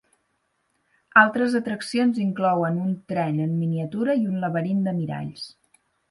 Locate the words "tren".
3.13-3.37